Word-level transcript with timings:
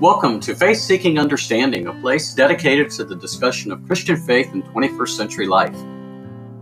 Welcome 0.00 0.40
to 0.40 0.54
Faith 0.54 0.76
Seeking 0.76 1.18
Understanding, 1.18 1.86
a 1.86 1.92
place 2.02 2.34
dedicated 2.34 2.90
to 2.90 3.04
the 3.04 3.16
discussion 3.16 3.72
of 3.72 3.82
Christian 3.86 4.18
faith 4.18 4.52
in 4.52 4.62
21st 4.62 5.08
century 5.08 5.46
life. 5.46 5.74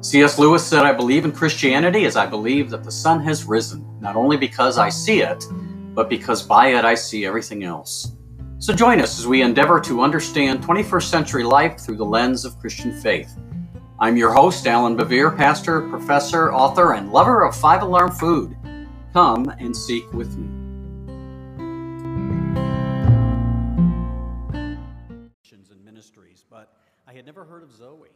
C.S. 0.03 0.39
Lewis 0.39 0.65
said, 0.65 0.85
I 0.85 0.93
believe 0.93 1.25
in 1.25 1.33
Christianity 1.33 2.05
as 2.05 2.15
I 2.15 2.27
believe 2.27 2.71
that 2.71 2.85
the 2.85 2.93
sun 2.93 3.21
has 3.25 3.45
risen, 3.45 3.85
not 4.01 4.15
only 4.15 4.37
because 4.37 4.79
I 4.79 4.89
see 4.89 5.21
it, 5.23 5.45
but 5.95 6.09
because 6.09 6.45
by 6.45 6.75
it 6.75 6.85
I 6.85 6.95
see 6.95 7.27
everything 7.27 7.65
else. 7.65 8.13
So 8.61 8.73
join 8.73 9.01
us 9.01 9.19
as 9.19 9.27
we 9.27 9.43
endeavor 9.43 9.81
to 9.81 10.03
understand 10.03 10.63
21st 10.63 11.11
century 11.11 11.43
life 11.43 11.81
through 11.81 11.97
the 11.97 12.05
lens 12.05 12.45
of 12.45 12.61
Christian 12.61 12.93
faith. 13.01 13.37
I'm 13.99 14.17
your 14.17 14.33
host, 14.33 14.69
Allan 14.69 14.97
Bevere, 14.97 15.37
pastor, 15.37 15.89
professor, 15.89 16.53
author, 16.53 16.95
and 16.95 17.11
lover 17.11 17.43
of 17.43 17.57
five 17.57 17.83
alarm 17.83 18.13
food. 18.13 18.57
Come 19.13 19.53
and 19.59 19.77
seek 19.77 20.13
with 20.13 20.37
me. 20.37 20.54
But 26.51 26.77
I 27.07 27.13
had 27.13 27.27
never 27.27 27.45
heard 27.45 27.63
of 27.63 27.73
Zoe. 27.73 28.09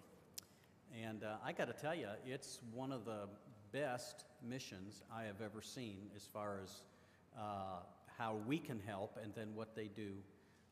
And 1.05 1.23
uh, 1.23 1.37
I 1.45 1.53
got 1.53 1.67
to 1.67 1.75
tell 1.75 1.95
you, 1.95 2.09
it's 2.27 2.61
one 2.73 2.93
of 2.93 3.05
the 3.05 3.29
best 3.73 4.25
missions 4.43 5.03
I 5.15 5.25
have 5.25 5.41
ever 5.45 5.61
seen 5.61 5.99
as 6.17 6.25
far 6.25 6.61
as 6.63 6.83
uh, 7.37 7.83
how 8.17 8.37
we 8.47 8.59
can 8.59 8.81
help 8.87 9.19
and 9.23 9.33
then 9.35 9.55
what 9.55 9.77
they 9.77 9.89
do 9.89 10.13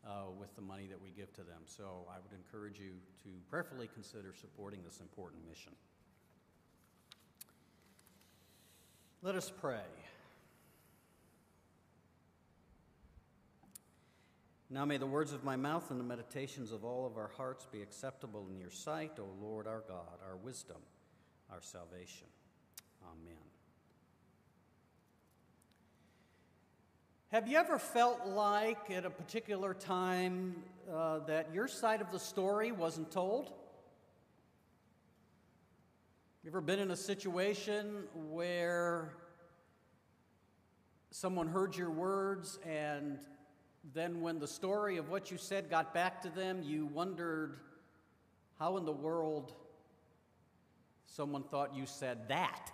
uh, 0.07 0.31
with 0.39 0.55
the 0.57 0.63
money 0.63 0.87
that 0.87 1.01
we 1.01 1.11
give 1.11 1.33
to 1.35 1.43
them. 1.43 1.63
So 1.67 2.07
I 2.09 2.17
would 2.17 2.33
encourage 2.37 2.79
you 2.79 2.93
to 3.25 3.29
prayerfully 3.51 3.89
consider 3.93 4.35
supporting 4.41 4.81
this 4.85 5.01
important 5.01 5.47
mission. 5.49 5.73
Let 9.23 9.35
us 9.35 9.51
pray. 9.61 9.83
Now 14.69 14.85
may 14.85 14.97
the 14.97 15.07
words 15.07 15.33
of 15.33 15.45
my 15.45 15.55
mouth 15.55 15.93
and 15.93 16.01
the 16.01 16.05
meditations 16.05 16.73
of 16.73 16.85
all 16.85 17.07
of 17.07 17.17
our 17.17 17.31
hearts 17.37 17.69
be 17.71 17.83
acceptable 17.83 18.49
in 18.51 18.59
your 18.59 18.71
sight, 18.71 19.13
O 19.19 19.27
Lord 19.41 19.69
our 19.69 19.85
God, 19.87 20.19
our 20.29 20.37
wisdom, 20.37 20.79
our 21.53 21.61
salvation. 21.61 22.27
Amen. 23.05 23.37
Have 27.29 27.47
you 27.47 27.59
ever 27.59 27.79
felt 27.79 28.27
like 28.27 28.91
at 28.91 29.05
a 29.05 29.11
particular 29.11 29.73
time 29.73 30.57
uh, 30.93 31.21
that 31.27 31.55
your 31.55 31.69
side 31.69 32.01
of 32.01 32.11
the 32.11 32.19
story 32.19 32.73
wasn't 32.73 33.13
told? 33.13 33.53
You 36.43 36.51
ever 36.51 36.61
been 36.61 36.81
in 36.81 36.91
a 36.91 36.97
situation 36.97 38.05
where 38.15 39.13
someone 41.11 41.47
heard 41.47 41.77
your 41.77 41.91
words 41.91 42.59
and 42.65 43.19
then 43.95 44.21
when 44.21 44.39
the 44.39 44.49
story 44.49 44.97
of 44.97 45.09
what 45.11 45.31
you 45.31 45.39
said 45.39 45.71
got 45.71 45.95
back 45.95 46.23
to 46.23 46.29
them, 46.29 46.63
you 46.63 46.87
wondered 46.87 47.57
how 48.59 48.77
in 48.77 48.85
the 48.85 48.93
world 48.93 49.53
someone 51.07 51.43
thought 51.43 51.75
you 51.75 51.87
said 51.87 52.29
that. 52.29 52.73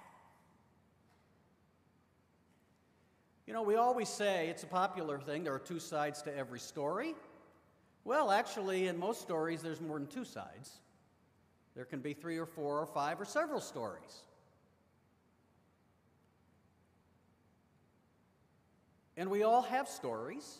You 3.46 3.52
know, 3.52 3.62
we 3.62 3.74
always 3.74 4.08
say 4.08 4.48
it's 4.48 4.62
a 4.62 4.68
popular 4.68 5.18
thing 5.18 5.44
there 5.44 5.54
are 5.54 5.58
two 5.58 5.80
sides 5.80 6.22
to 6.22 6.36
every 6.36 6.60
story. 6.60 7.14
Well, 8.04 8.30
actually, 8.30 8.86
in 8.86 8.98
most 8.98 9.20
stories, 9.20 9.62
there's 9.62 9.80
more 9.80 9.98
than 9.98 10.08
two 10.08 10.24
sides. 10.24 10.78
There 11.74 11.84
can 11.84 12.00
be 12.00 12.14
three 12.14 12.38
or 12.38 12.46
four 12.46 12.78
or 12.80 12.86
five 12.86 13.20
or 13.20 13.24
several 13.24 13.60
stories. 13.60 14.22
And 19.16 19.30
we 19.30 19.42
all 19.42 19.62
have 19.62 19.88
stories. 19.88 20.58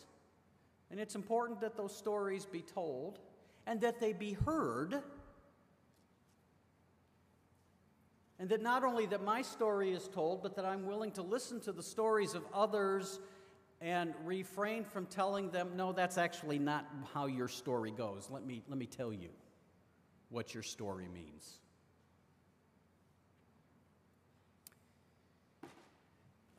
And 0.93 1.01
it's 1.01 1.15
important 1.15 1.59
that 1.61 1.75
those 1.75 1.97
stories 1.97 2.45
be 2.45 2.61
told 2.61 3.17
and 3.65 3.81
that 3.81 3.99
they 3.99 4.13
be 4.13 4.33
heard. 4.33 5.01
And 8.37 8.47
that 8.49 8.61
not 8.61 8.83
only 8.83 9.07
that 9.07 9.23
my 9.23 9.41
story 9.41 9.91
is 9.91 10.07
told, 10.07 10.43
but 10.43 10.55
that 10.55 10.65
I'm 10.65 10.85
willing 10.85 11.09
to 11.13 11.23
listen 11.23 11.59
to 11.61 11.71
the 11.71 11.81
stories 11.81 12.35
of 12.35 12.43
others 12.53 13.19
and 13.81 14.13
refrain 14.23 14.83
from 14.83 15.07
telling 15.07 15.49
them, 15.49 15.71
no, 15.75 15.93
that's 15.93 16.19
actually 16.19 16.59
not 16.59 16.85
how 17.11 17.25
your 17.25 17.47
story 17.47 17.89
goes. 17.89 18.29
Let 18.29 18.45
me, 18.45 18.61
let 18.67 18.77
me 18.77 18.85
tell 18.85 19.11
you 19.11 19.29
what 20.29 20.53
your 20.53 20.61
story 20.61 21.07
means. 21.11 21.57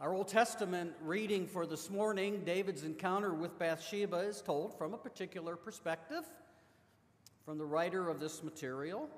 Our 0.04 0.12
Old 0.12 0.28
Testament 0.28 0.92
reading 1.00 1.46
for 1.46 1.64
this 1.64 1.88
morning, 1.88 2.42
David's 2.44 2.84
encounter 2.84 3.32
with 3.32 3.58
Bathsheba, 3.58 4.18
is 4.18 4.42
told 4.42 4.76
from 4.76 4.92
a 4.92 4.98
particular 4.98 5.56
perspective 5.56 6.26
from 7.46 7.56
the 7.56 7.64
writer 7.64 8.10
of 8.10 8.20
this 8.20 8.42
material. 8.42 9.08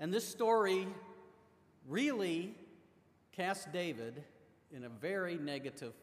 And 0.00 0.12
this 0.12 0.26
story 0.26 0.88
really 1.86 2.52
casts 3.30 3.68
David 3.72 4.24
in 4.72 4.82
a 4.82 4.88
very 4.88 5.38
negative 5.38 5.94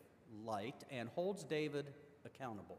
light 0.46 0.86
and 0.90 1.10
holds 1.10 1.44
David 1.44 1.88
accountable. 2.24 2.78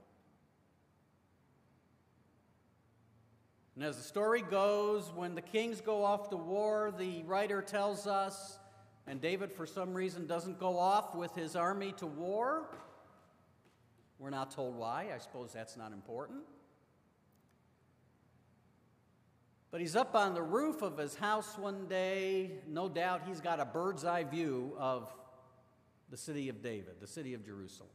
And 3.79 3.87
as 3.87 3.97
the 3.97 4.03
story 4.03 4.43
goes, 4.43 5.13
when 5.15 5.37
the 5.37 5.41
kings 5.41 5.81
go 5.81 6.03
off 6.03 6.31
to 6.31 6.37
war, 6.37 6.93
the 6.99 7.23
writer 7.23 7.63
tells 7.63 8.09
us, 8.09 8.59
and 9.07 9.21
David, 9.21 9.53
for 9.53 9.67
some 9.67 9.95
reason, 9.95 10.27
doesn't 10.27 10.59
go 10.59 10.77
off 10.77 11.15
with 11.15 11.33
his 11.37 11.55
army 11.55 11.93
to 11.99 12.07
war. 12.09 12.65
We're 14.19 14.31
not 14.31 14.51
told 14.51 14.75
why. 14.75 15.11
I 15.15 15.19
suppose 15.19 15.53
that's 15.53 15.77
not 15.77 15.93
important. 15.93 16.41
But 19.71 19.81
he's 19.81 19.95
up 19.95 20.17
on 20.17 20.35
the 20.35 20.43
roof 20.43 20.83
of 20.83 20.99
his 20.99 21.15
house 21.15 21.57
one 21.57 21.87
day. 21.87 22.51
No 22.67 22.89
doubt 22.89 23.23
he's 23.29 23.41
got 23.41 23.61
a 23.61 23.65
bird's 23.65 24.05
eye 24.05 24.25
view 24.25 24.75
of 24.77 25.09
the 26.11 26.17
city 26.17 26.49
of 26.49 26.63
David, 26.63 26.97
the 27.01 27.07
city 27.07 27.33
of 27.33 27.47
Jerusalem 27.47 27.91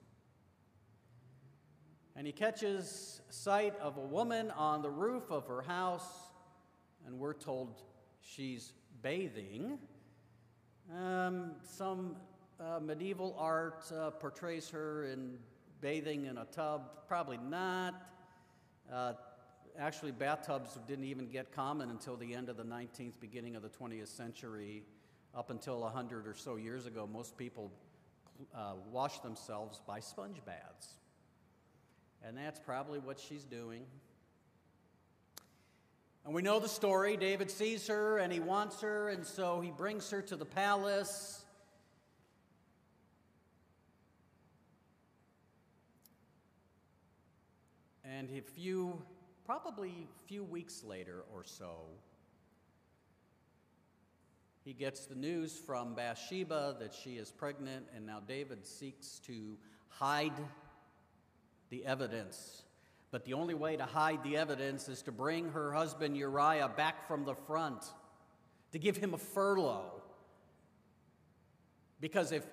and 2.16 2.28
he 2.28 2.34
catches 2.34 3.22
sight 3.30 3.74
of 3.80 3.98
a 3.98 4.02
woman 4.02 4.52
on 4.52 4.82
the 4.82 4.90
roof 4.90 5.32
of 5.32 5.48
her 5.48 5.62
house, 5.62 6.08
and 7.06 7.18
we're 7.18 7.34
told 7.34 7.82
she's 8.22 8.74
bathing. 9.02 9.80
Um, 10.96 11.54
some 11.64 12.16
uh, 12.60 12.80
medieval 12.80 13.36
art 13.40 13.92
uh, 13.92 14.12
portrays 14.12 14.70
her 14.70 15.06
in 15.06 15.38
bathing 15.82 16.26
in 16.26 16.38
a 16.38 16.46
tub. 16.46 17.08
Probably 17.08 17.38
not. 17.38 17.96
Uh, 18.92 19.14
actually, 19.78 20.12
bathtubs 20.12 20.78
didn't 20.88 21.06
even 21.06 21.28
get 21.30 21.52
common 21.52 21.90
until 21.90 22.16
the 22.16 22.34
end 22.34 22.50
of 22.50 22.58
the 22.58 22.64
19th, 22.64 23.20
beginning 23.20 23.56
of 23.56 23.64
the 23.64 23.70
20th 23.70 24.08
century. 24.08 24.84
Up 25.36 25.50
until 25.50 25.80
100 25.80 26.28
or 26.28 26.36
so 26.36 26.58
years 26.58 26.86
ago, 26.86 27.10
most 27.12 27.38
people 27.38 27.72
uh, 28.56 28.74
washed 28.92 29.24
themselves 29.24 29.82
by 29.88 30.00
sponge 30.00 30.38
baths. 30.46 31.00
And 32.26 32.38
that's 32.38 32.60
probably 32.60 33.00
what 33.00 33.20
she's 33.20 33.44
doing. 33.44 33.84
And 36.26 36.34
we 36.34 36.42
know 36.42 36.60
the 36.60 36.70
story. 36.70 37.18
David 37.18 37.52
sees 37.52 37.88
her 37.88 38.18
and 38.18 38.32
he 38.32 38.40
wants 38.40 38.80
her, 38.82 39.10
and 39.10 39.26
so 39.26 39.60
he 39.60 39.72
brings 39.72 40.10
her 40.10 40.22
to 40.22 40.38
the 40.38 40.46
palace. 40.46 41.44
And 48.06 48.30
a 48.30 48.42
few, 48.42 49.02
probably 49.46 49.90
a 49.90 50.28
few 50.28 50.46
weeks 50.46 50.82
later 50.82 51.26
or 51.34 51.44
so, 51.44 51.76
he 54.64 54.72
gets 54.72 55.08
the 55.08 55.16
news 55.16 55.58
from 55.58 55.94
Bathsheba 55.94 56.78
that 56.80 56.94
she 56.94 57.18
is 57.18 57.32
pregnant, 57.32 57.86
and 57.94 58.06
now 58.06 58.22
David 58.26 58.66
seeks 58.66 59.20
to 59.26 59.58
hide 59.90 60.32
the 61.70 61.86
evidence. 61.86 62.64
But 63.12 63.26
the 63.26 63.34
only 63.34 63.54
way 63.54 63.78
to 63.78 63.86
hide 63.86 64.24
the 64.24 64.38
evidence 64.38 64.90
is 64.90 65.02
to 65.04 65.12
bring 65.12 65.52
her 65.52 65.72
husband 65.72 66.18
Uriah 66.18 66.70
back 66.76 67.08
from 67.08 67.26
the 67.26 67.36
front, 67.36 67.84
to 68.72 68.80
give 68.80 68.98
him 68.98 69.14
a 69.14 69.18
furlough. 69.18 70.02
Because 72.00 72.32
if 72.32 72.44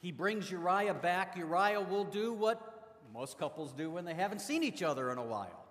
he 0.00 0.10
brings 0.10 0.50
Uriah 0.50 0.94
back, 0.94 1.36
Uriah 1.36 1.80
will 1.80 2.04
do 2.04 2.32
what 2.32 2.98
most 3.12 3.38
couples 3.38 3.72
do 3.72 3.90
when 3.90 4.04
they 4.04 4.14
haven't 4.14 4.40
seen 4.40 4.64
each 4.64 4.82
other 4.82 5.12
in 5.12 5.18
a 5.18 5.24
while. 5.24 5.64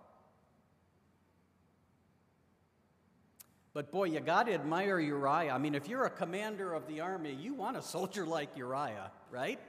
But 3.74 3.92
boy, 3.92 4.06
you 4.06 4.20
got 4.20 4.46
to 4.46 4.54
admire 4.54 5.00
Uriah. 5.00 5.52
I 5.52 5.58
mean, 5.58 5.74
if 5.74 5.88
you're 5.88 6.06
a 6.06 6.10
commander 6.10 6.74
of 6.74 6.88
the 6.88 7.02
army, 7.02 7.34
you 7.34 7.56
want 7.56 7.76
a 7.76 7.82
soldier 7.82 8.26
like 8.28 8.56
Uriah, 8.56 9.12
right? 9.32 9.60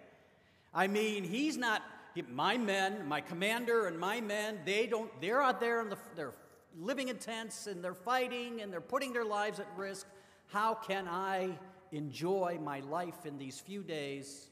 I 0.72 0.86
mean, 0.86 1.24
he's 1.24 1.56
not 1.56 1.82
my 2.30 2.56
men, 2.56 3.06
my 3.08 3.20
commander 3.20 3.86
and 3.86 3.98
my 3.98 4.20
men, 4.20 4.60
they 4.64 4.86
don't, 4.86 5.10
they're 5.20 5.42
out 5.42 5.60
there 5.60 5.80
and 5.80 5.90
the, 5.90 5.98
they're 6.14 6.34
living 6.78 7.08
in 7.08 7.18
tents 7.18 7.66
and 7.66 7.82
they're 7.82 7.94
fighting 7.94 8.60
and 8.60 8.72
they're 8.72 8.80
putting 8.80 9.12
their 9.12 9.24
lives 9.24 9.60
at 9.60 9.66
risk. 9.76 10.06
How 10.46 10.74
can 10.74 11.08
I 11.08 11.58
enjoy 11.92 12.58
my 12.62 12.80
life 12.80 13.26
in 13.26 13.38
these 13.38 13.60
few 13.60 13.82
days 13.82 14.48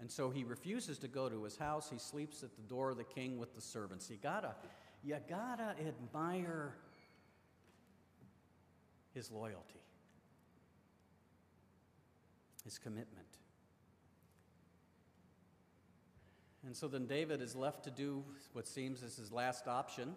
And 0.00 0.10
so 0.10 0.30
he 0.30 0.44
refuses 0.44 0.98
to 0.98 1.08
go 1.08 1.28
to 1.28 1.42
his 1.42 1.56
house. 1.56 1.90
He 1.90 1.98
sleeps 1.98 2.42
at 2.42 2.54
the 2.54 2.62
door 2.62 2.90
of 2.90 2.96
the 2.96 3.04
king 3.04 3.38
with 3.38 3.54
the 3.54 3.60
servants. 3.60 4.08
You 4.08 4.16
gotta, 4.22 4.54
you 5.02 5.16
gotta 5.28 5.74
admire 5.86 6.74
his 9.12 9.30
loyalty, 9.30 9.82
his 12.64 12.78
commitment. 12.78 13.26
And 16.68 16.76
so 16.76 16.86
then 16.86 17.06
David 17.06 17.40
is 17.40 17.56
left 17.56 17.84
to 17.84 17.90
do 17.90 18.22
what 18.52 18.68
seems 18.68 19.02
as 19.02 19.16
his 19.16 19.32
last 19.32 19.66
option. 19.66 20.14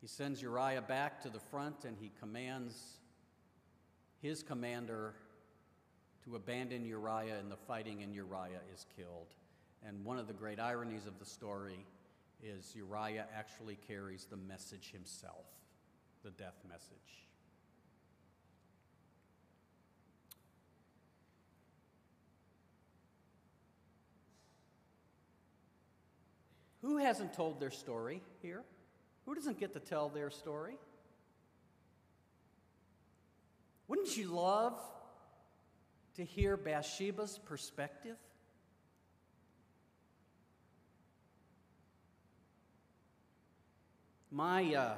He 0.00 0.06
sends 0.06 0.40
Uriah 0.40 0.80
back 0.80 1.20
to 1.22 1.28
the 1.28 1.40
front 1.40 1.84
and 1.84 1.96
he 2.00 2.12
commands 2.20 2.98
his 4.22 4.44
commander 4.44 5.14
to 6.24 6.36
abandon 6.36 6.84
Uriah 6.84 7.40
in 7.40 7.48
the 7.48 7.56
fighting, 7.56 8.04
and 8.04 8.14
Uriah 8.14 8.60
is 8.72 8.86
killed. 8.96 9.34
And 9.84 10.04
one 10.04 10.20
of 10.20 10.28
the 10.28 10.34
great 10.34 10.60
ironies 10.60 11.06
of 11.06 11.18
the 11.18 11.26
story 11.26 11.84
is 12.40 12.76
Uriah 12.76 13.26
actually 13.36 13.76
carries 13.88 14.24
the 14.26 14.36
message 14.36 14.92
himself, 14.92 15.46
the 16.22 16.30
death 16.30 16.60
message. 16.68 17.26
Who 26.84 26.98
hasn't 26.98 27.32
told 27.32 27.60
their 27.60 27.70
story 27.70 28.20
here? 28.42 28.62
Who 29.24 29.34
doesn't 29.34 29.58
get 29.58 29.72
to 29.72 29.80
tell 29.80 30.10
their 30.10 30.28
story? 30.28 30.76
Wouldn't 33.88 34.14
you 34.18 34.28
love 34.28 34.78
to 36.16 36.24
hear 36.24 36.58
Bathsheba's 36.58 37.38
perspective? 37.38 38.16
My, 44.30 44.74
uh, 44.74 44.94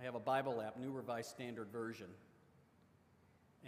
I 0.00 0.04
have 0.04 0.14
a 0.14 0.20
Bible 0.20 0.62
app, 0.62 0.78
New 0.78 0.92
Revised 0.92 1.28
Standard 1.28 1.68
Version, 1.70 2.08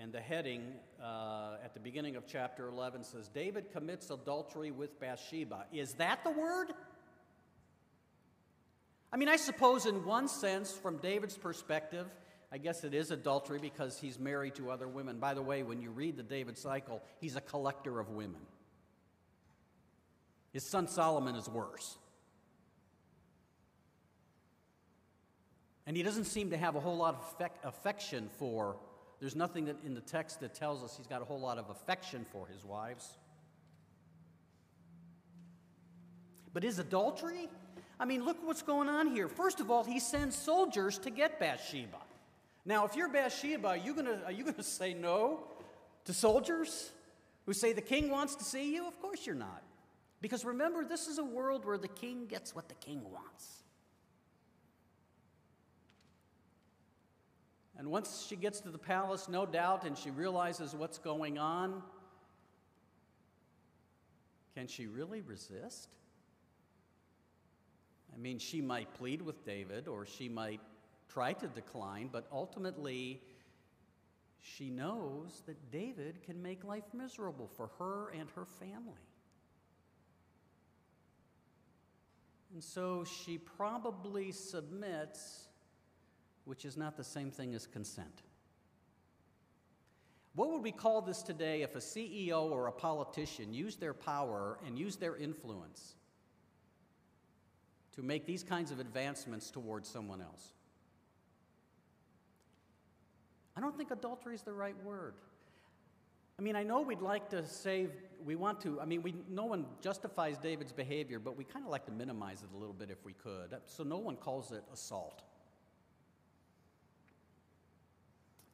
and 0.00 0.12
the 0.12 0.20
heading 0.20 0.62
uh, 1.02 1.56
at 1.64 1.74
the 1.74 1.80
beginning 1.80 2.16
of 2.16 2.26
chapter 2.26 2.68
11 2.68 3.04
says, 3.04 3.28
David 3.28 3.70
commits 3.72 4.10
adultery 4.10 4.70
with 4.70 5.00
Bathsheba. 5.00 5.64
Is 5.72 5.94
that 5.94 6.22
the 6.22 6.30
word? 6.30 6.72
I 9.12 9.16
mean, 9.16 9.28
I 9.28 9.36
suppose, 9.36 9.86
in 9.86 10.04
one 10.04 10.28
sense, 10.28 10.72
from 10.72 10.98
David's 10.98 11.36
perspective, 11.36 12.06
I 12.52 12.58
guess 12.58 12.84
it 12.84 12.94
is 12.94 13.10
adultery 13.10 13.58
because 13.58 13.98
he's 13.98 14.18
married 14.18 14.54
to 14.56 14.70
other 14.70 14.86
women. 14.86 15.18
By 15.18 15.34
the 15.34 15.42
way, 15.42 15.62
when 15.62 15.80
you 15.80 15.90
read 15.90 16.16
the 16.16 16.22
David 16.22 16.58
cycle, 16.58 17.02
he's 17.18 17.36
a 17.36 17.40
collector 17.40 17.98
of 17.98 18.10
women. 18.10 18.40
His 20.52 20.64
son 20.64 20.88
Solomon 20.88 21.34
is 21.36 21.48
worse. 21.48 21.98
And 25.86 25.96
he 25.96 26.02
doesn't 26.02 26.24
seem 26.24 26.50
to 26.50 26.56
have 26.56 26.74
a 26.74 26.80
whole 26.80 26.96
lot 26.96 27.14
of 27.14 27.50
affection 27.64 28.28
for, 28.38 28.76
there's 29.20 29.36
nothing 29.36 29.74
in 29.84 29.94
the 29.94 30.00
text 30.00 30.40
that 30.40 30.54
tells 30.54 30.82
us 30.82 30.96
he's 30.96 31.06
got 31.06 31.22
a 31.22 31.24
whole 31.24 31.40
lot 31.40 31.58
of 31.58 31.70
affection 31.70 32.26
for 32.32 32.46
his 32.46 32.64
wives. 32.64 33.16
But 36.52 36.64
is 36.64 36.78
adultery? 36.78 37.48
I 37.98 38.04
mean, 38.04 38.24
look 38.24 38.36
what's 38.42 38.62
going 38.62 38.88
on 38.88 39.08
here. 39.08 39.28
First 39.28 39.60
of 39.60 39.70
all, 39.70 39.84
he 39.84 40.00
sends 40.00 40.36
soldiers 40.36 40.98
to 40.98 41.10
get 41.10 41.40
Bathsheba. 41.40 41.98
Now, 42.64 42.84
if 42.84 42.96
you're 42.96 43.08
Bathsheba, 43.08 43.68
are 43.68 43.76
you 43.76 43.94
going 43.94 44.06
gonna 44.06 44.62
say 44.62 44.92
no 44.92 45.40
to 46.04 46.12
soldiers 46.12 46.90
who 47.46 47.52
say 47.52 47.72
the 47.72 47.80
king 47.80 48.10
wants 48.10 48.34
to 48.36 48.44
see 48.44 48.74
you? 48.74 48.86
Of 48.86 49.00
course 49.00 49.24
you're 49.24 49.34
not. 49.34 49.62
Because 50.20 50.44
remember, 50.44 50.84
this 50.84 51.06
is 51.06 51.18
a 51.18 51.24
world 51.24 51.64
where 51.64 51.78
the 51.78 51.88
king 51.88 52.26
gets 52.26 52.54
what 52.54 52.68
the 52.68 52.74
king 52.74 53.02
wants. 53.10 53.55
And 57.78 57.90
once 57.90 58.26
she 58.28 58.36
gets 58.36 58.60
to 58.60 58.70
the 58.70 58.78
palace, 58.78 59.28
no 59.28 59.44
doubt, 59.44 59.84
and 59.84 59.96
she 59.96 60.10
realizes 60.10 60.74
what's 60.74 60.98
going 60.98 61.38
on, 61.38 61.82
can 64.54 64.66
she 64.66 64.86
really 64.86 65.20
resist? 65.20 65.90
I 68.14 68.18
mean, 68.18 68.38
she 68.38 68.62
might 68.62 68.94
plead 68.94 69.20
with 69.20 69.44
David, 69.44 69.88
or 69.88 70.06
she 70.06 70.28
might 70.28 70.60
try 71.08 71.34
to 71.34 71.46
decline, 71.48 72.08
but 72.10 72.26
ultimately, 72.32 73.20
she 74.40 74.70
knows 74.70 75.42
that 75.46 75.70
David 75.70 76.22
can 76.22 76.42
make 76.42 76.64
life 76.64 76.94
miserable 76.94 77.48
for 77.56 77.70
her 77.78 78.08
and 78.18 78.30
her 78.30 78.46
family. 78.46 78.94
And 82.54 82.64
so 82.64 83.04
she 83.04 83.36
probably 83.36 84.32
submits, 84.32 85.48
which 86.46 86.64
is 86.64 86.76
not 86.76 86.96
the 86.96 87.04
same 87.04 87.30
thing 87.30 87.54
as 87.54 87.66
consent. 87.66 88.22
What 90.34 90.50
would 90.50 90.62
we 90.62 90.72
call 90.72 91.02
this 91.02 91.22
today 91.22 91.62
if 91.62 91.74
a 91.74 91.80
CEO 91.80 92.50
or 92.50 92.68
a 92.68 92.72
politician 92.72 93.52
used 93.52 93.80
their 93.80 93.94
power 93.94 94.58
and 94.66 94.78
used 94.78 95.00
their 95.00 95.16
influence 95.16 95.96
to 97.94 98.02
make 98.02 98.26
these 98.26 98.42
kinds 98.42 98.70
of 98.70 98.78
advancements 98.78 99.50
towards 99.50 99.88
someone 99.88 100.20
else? 100.20 100.52
I 103.56 103.60
don't 103.60 103.76
think 103.76 103.90
adultery 103.90 104.34
is 104.34 104.42
the 104.42 104.52
right 104.52 104.76
word. 104.84 105.14
I 106.38 106.42
mean, 106.42 106.54
I 106.54 106.62
know 106.62 106.82
we'd 106.82 107.00
like 107.00 107.30
to 107.30 107.46
say, 107.46 107.88
we 108.22 108.36
want 108.36 108.60
to, 108.60 108.78
I 108.78 108.84
mean, 108.84 109.02
we, 109.02 109.14
no 109.30 109.46
one 109.46 109.64
justifies 109.80 110.36
David's 110.36 110.72
behavior, 110.72 111.18
but 111.18 111.34
we 111.34 111.44
kind 111.44 111.64
of 111.64 111.70
like 111.70 111.86
to 111.86 111.92
minimize 111.92 112.42
it 112.42 112.50
a 112.54 112.58
little 112.58 112.74
bit 112.74 112.90
if 112.90 113.02
we 113.06 113.14
could. 113.14 113.56
So 113.64 113.82
no 113.82 113.96
one 113.96 114.16
calls 114.16 114.52
it 114.52 114.62
assault. 114.70 115.22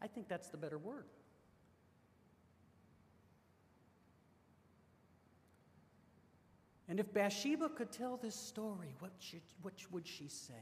I 0.02 0.08
think 0.08 0.28
that's 0.28 0.49
the 0.49 0.56
better 0.56 0.78
word. 0.78 1.06
And 6.88 6.99
if 6.99 7.12
Bathsheba 7.14 7.69
could 7.70 7.93
tell 7.93 8.16
this 8.16 8.34
story, 8.34 8.94
what, 8.99 9.12
should, 9.21 9.40
what 9.62 9.73
would 9.92 10.06
she 10.06 10.28
say? 10.28 10.52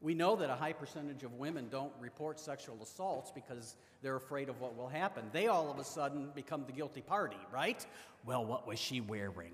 We 0.00 0.14
know 0.14 0.36
that 0.36 0.48
a 0.48 0.54
high 0.54 0.72
percentage 0.72 1.24
of 1.24 1.34
women 1.34 1.68
don't 1.70 1.92
report 2.00 2.40
sexual 2.40 2.78
assaults 2.82 3.30
because 3.32 3.76
they're 4.00 4.16
afraid 4.16 4.48
of 4.48 4.60
what 4.60 4.76
will 4.76 4.88
happen. 4.88 5.24
They 5.32 5.48
all 5.48 5.70
of 5.70 5.78
a 5.78 5.84
sudden 5.84 6.30
become 6.34 6.64
the 6.66 6.72
guilty 6.72 7.02
party, 7.02 7.36
right? 7.52 7.84
Well, 8.24 8.44
what 8.44 8.66
was 8.66 8.78
she 8.78 9.00
wearing? 9.00 9.52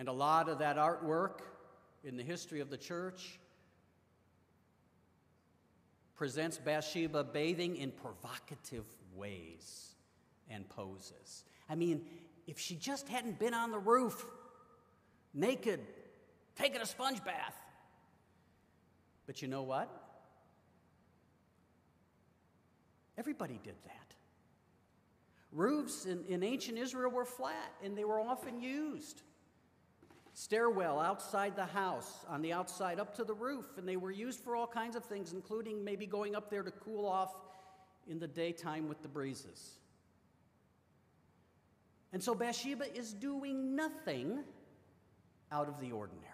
And 0.00 0.08
a 0.08 0.12
lot 0.12 0.48
of 0.48 0.60
that 0.60 0.78
artwork 0.78 1.40
in 2.04 2.16
the 2.16 2.22
history 2.22 2.60
of 2.60 2.70
the 2.70 2.78
church 2.78 3.38
presents 6.14 6.56
Bathsheba 6.56 7.22
bathing 7.22 7.76
in 7.76 7.90
provocative 7.90 8.86
ways 9.14 9.90
and 10.48 10.66
poses. 10.70 11.44
I 11.68 11.74
mean, 11.74 12.06
if 12.46 12.58
she 12.58 12.76
just 12.76 13.10
hadn't 13.10 13.38
been 13.38 13.52
on 13.52 13.72
the 13.72 13.78
roof, 13.78 14.24
naked, 15.34 15.80
taking 16.56 16.80
a 16.80 16.86
sponge 16.86 17.22
bath. 17.22 17.60
But 19.26 19.42
you 19.42 19.48
know 19.48 19.64
what? 19.64 19.90
Everybody 23.18 23.60
did 23.62 23.76
that. 23.84 24.14
Roofs 25.52 26.06
in, 26.06 26.24
in 26.26 26.42
ancient 26.42 26.78
Israel 26.78 27.10
were 27.10 27.26
flat 27.26 27.74
and 27.84 27.98
they 27.98 28.04
were 28.04 28.18
often 28.18 28.62
used. 28.62 29.20
Stairwell 30.40 30.98
outside 30.98 31.54
the 31.54 31.66
house, 31.66 32.24
on 32.26 32.40
the 32.40 32.50
outside 32.50 32.98
up 32.98 33.14
to 33.16 33.24
the 33.24 33.34
roof, 33.34 33.76
and 33.76 33.86
they 33.86 33.98
were 33.98 34.10
used 34.10 34.40
for 34.40 34.56
all 34.56 34.66
kinds 34.66 34.96
of 34.96 35.04
things, 35.04 35.34
including 35.34 35.84
maybe 35.84 36.06
going 36.06 36.34
up 36.34 36.48
there 36.48 36.62
to 36.62 36.70
cool 36.70 37.04
off 37.04 37.34
in 38.08 38.18
the 38.18 38.26
daytime 38.26 38.88
with 38.88 39.02
the 39.02 39.08
breezes. 39.08 39.72
And 42.14 42.24
so 42.24 42.34
Bathsheba 42.34 42.96
is 42.96 43.12
doing 43.12 43.76
nothing 43.76 44.42
out 45.52 45.68
of 45.68 45.78
the 45.78 45.92
ordinary. 45.92 46.24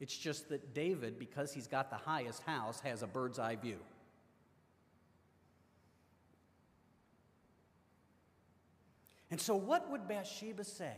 It's 0.00 0.16
just 0.16 0.48
that 0.48 0.74
David, 0.74 1.20
because 1.20 1.52
he's 1.52 1.68
got 1.68 1.90
the 1.90 1.96
highest 1.96 2.42
house, 2.42 2.80
has 2.80 3.04
a 3.04 3.06
bird's 3.06 3.38
eye 3.38 3.54
view. 3.54 3.78
And 9.30 9.40
so, 9.40 9.54
what 9.54 9.88
would 9.92 10.08
Bathsheba 10.08 10.64
say 10.64 10.96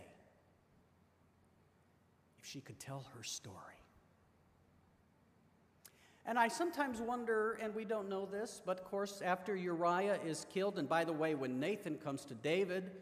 she 2.44 2.60
could 2.60 2.78
tell 2.78 3.06
her 3.16 3.22
story? 3.22 3.56
And 6.26 6.38
I 6.38 6.48
sometimes 6.48 7.00
wonder, 7.00 7.58
and 7.60 7.74
we 7.74 7.84
don't 7.84 8.08
know 8.08 8.24
this, 8.24 8.62
but 8.64 8.78
of 8.78 8.84
course, 8.84 9.20
after 9.22 9.54
Uriah 9.54 10.18
is 10.24 10.46
killed, 10.52 10.78
and 10.78 10.88
by 10.88 11.04
the 11.04 11.12
way, 11.12 11.34
when 11.34 11.60
Nathan 11.60 11.98
comes 11.98 12.24
to 12.26 12.34
David 12.34 12.92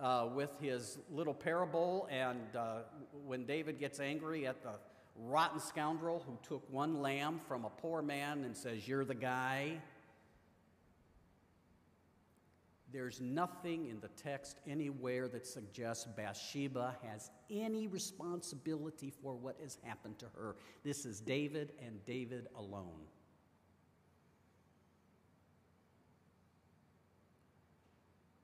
uh, 0.00 0.28
with 0.34 0.50
his 0.60 0.98
little 1.10 1.34
parable, 1.34 2.08
and 2.10 2.56
uh, 2.56 2.78
when 3.26 3.44
David 3.44 3.78
gets 3.78 4.00
angry 4.00 4.46
at 4.46 4.62
the 4.62 4.72
rotten 5.16 5.60
scoundrel 5.60 6.24
who 6.26 6.38
took 6.42 6.62
one 6.72 7.02
lamb 7.02 7.40
from 7.46 7.66
a 7.66 7.70
poor 7.70 8.00
man 8.00 8.44
and 8.44 8.56
says, 8.56 8.88
You're 8.88 9.04
the 9.04 9.14
guy. 9.14 9.80
There's 12.92 13.20
nothing 13.20 13.86
in 13.86 14.00
the 14.00 14.08
text 14.08 14.58
anywhere 14.66 15.28
that 15.28 15.46
suggests 15.46 16.06
Bathsheba 16.16 16.96
has 17.06 17.30
any 17.48 17.86
responsibility 17.86 19.12
for 19.22 19.34
what 19.34 19.56
has 19.62 19.78
happened 19.82 20.18
to 20.18 20.26
her. 20.34 20.56
This 20.82 21.06
is 21.06 21.20
David 21.20 21.72
and 21.84 22.04
David 22.04 22.48
alone. 22.56 23.06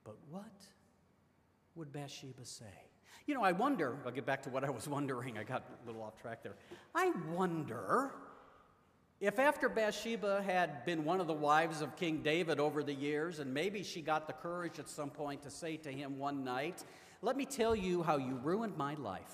But 0.05 0.17
what 0.31 0.65
would 1.75 1.93
Bathsheba 1.93 2.45
say? 2.45 2.65
You 3.26 3.35
know, 3.35 3.43
I 3.43 3.50
wonder, 3.50 3.99
I'll 4.07 4.12
get 4.12 4.25
back 4.25 4.43
to 4.45 4.50
what 4.50 4.62
I 4.62 4.71
was 4.71 4.87
wondering. 4.97 5.37
I 5.37 5.43
got 5.43 5.65
a 5.83 5.87
little 5.87 6.03
off 6.03 6.21
track 6.21 6.45
there. 6.45 6.55
I 6.95 7.12
wonder 7.33 8.12
if 9.20 9.38
after 9.38 9.68
Bathsheba 9.68 10.42
had 10.42 10.85
been 10.85 11.04
one 11.04 11.20
of 11.20 11.26
the 11.26 11.32
wives 11.32 11.80
of 11.80 11.96
King 11.96 12.23
David 12.23 12.61
over 12.61 12.82
the 12.82 12.92
years, 12.92 13.38
and 13.38 13.52
maybe 13.52 13.82
she 13.82 14.02
got 14.02 14.26
the 14.26 14.35
courage 14.35 14.78
at 14.78 14.88
some 14.88 15.11
point 15.11 15.42
to 15.42 15.50
say 15.50 15.76
to 15.78 15.90
him 15.90 16.18
one 16.18 16.44
night, 16.44 16.85
Let 17.23 17.37
me 17.37 17.46
tell 17.46 17.75
you 17.75 18.02
how 18.02 18.18
you 18.18 18.37
ruined 18.37 18.76
my 18.76 18.94
life. 18.94 19.32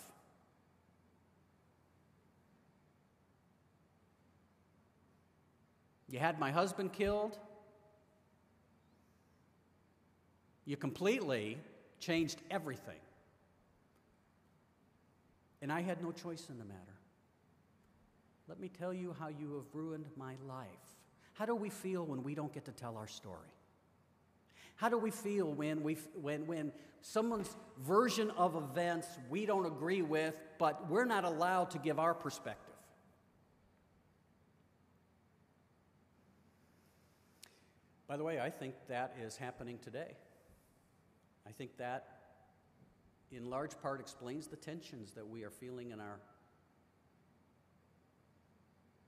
You 6.09 6.19
had 6.19 6.39
my 6.39 6.51
husband 6.51 6.93
killed. 6.93 7.39
You 10.67 10.77
completely 10.77 11.59
changed 11.99 12.41
everything. 12.51 13.01
And 15.63 15.73
I 15.73 15.81
had 15.81 16.03
no 16.03 16.13
choice 16.13 16.49
in 16.51 16.59
the 16.59 16.65
matter. 16.65 16.93
Let 18.49 18.59
me 18.61 18.69
tell 18.69 18.93
you 18.93 19.15
how 19.19 19.29
you 19.29 19.55
have 19.55 19.75
ruined 19.75 20.07
my 20.17 20.35
life. 20.47 20.69
How 21.35 21.47
do 21.47 21.55
we 21.55 21.71
feel 21.71 22.05
when 22.05 22.23
we 22.23 22.35
don't 22.35 22.53
get 22.53 22.65
to 22.67 22.73
tell 22.73 22.97
our 22.97 23.07
story? 23.07 23.49
How 24.77 24.89
do 24.89 24.99
we 24.99 25.11
feel 25.11 25.53
when, 25.53 25.83
we, 25.83 25.97
when, 26.21 26.47
when 26.47 26.73
someone's 27.01 27.55
version 27.81 28.31
of 28.33 28.57
events 28.57 29.07
we 29.31 29.47
don't 29.47 29.67
agree 29.67 30.03
with, 30.03 30.39
but 30.59 30.91
we're 30.91 31.05
not 31.05 31.25
allowed 31.25 31.71
to 31.71 31.79
give 31.79 31.99
our 31.99 32.15
perspective? 32.15 32.75
By 38.09 38.17
the 38.17 38.25
way, 38.25 38.41
I 38.41 38.51
think 38.51 38.75
that 38.89 39.17
is 39.23 39.37
happening 39.37 39.79
today. 39.83 40.17
I 41.47 41.53
think 41.53 41.79
that 41.79 42.19
in 43.31 43.49
large 43.49 43.81
part 43.81 44.01
explains 44.01 44.49
the 44.49 44.57
tensions 44.57 45.13
that 45.13 45.27
we 45.27 45.45
are 45.45 45.51
feeling 45.51 45.93
in 45.93 46.01
our 46.01 46.21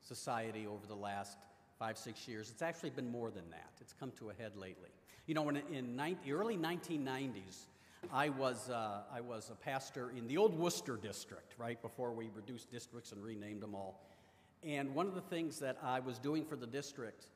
society 0.04 0.66
over 0.66 0.86
the 0.86 0.94
last 0.94 1.38
five, 1.78 1.98
six 1.98 2.28
years. 2.28 2.50
It's 2.50 2.62
actually 2.62 2.90
been 2.90 3.10
more 3.10 3.30
than 3.30 3.50
that. 3.50 3.70
It's 3.80 3.92
come 3.92 4.12
to 4.18 4.30
a 4.30 4.34
head 4.34 4.52
lately. 4.56 4.90
You 5.26 5.34
know, 5.34 5.42
when 5.42 5.56
in 5.56 5.96
the 5.96 6.32
early 6.32 6.56
1990s, 6.56 7.66
I 8.12 8.28
was, 8.28 8.68
uh, 8.68 9.02
I 9.12 9.20
was 9.20 9.50
a 9.50 9.54
pastor 9.54 10.10
in 10.10 10.26
the 10.26 10.36
old 10.36 10.58
Wooster 10.58 10.96
district, 10.96 11.54
right, 11.58 11.80
before 11.80 12.12
we 12.12 12.28
reduced 12.34 12.70
districts 12.70 13.12
and 13.12 13.22
renamed 13.22 13.62
them 13.62 13.74
all. 13.74 14.02
And 14.62 14.94
one 14.94 15.06
of 15.06 15.14
the 15.14 15.22
things 15.22 15.58
that 15.60 15.78
I 15.82 16.00
was 16.00 16.18
doing 16.18 16.44
for 16.44 16.56
the 16.56 16.66
district, 16.66 17.26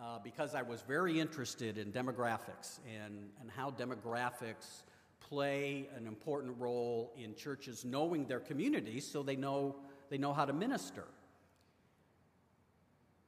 uh, 0.00 0.18
because 0.22 0.54
I 0.54 0.62
was 0.62 0.82
very 0.82 1.18
interested 1.18 1.78
in 1.78 1.92
demographics 1.92 2.78
and, 3.04 3.30
and 3.40 3.50
how 3.50 3.70
demographics 3.70 4.82
play 5.20 5.88
an 5.96 6.06
important 6.06 6.54
role 6.58 7.12
in 7.16 7.34
churches 7.34 7.84
knowing 7.84 8.26
their 8.26 8.40
communities 8.40 9.06
so 9.06 9.22
they 9.22 9.36
know, 9.36 9.76
they 10.10 10.18
know 10.18 10.32
how 10.32 10.44
to 10.44 10.52
minister. 10.52 11.04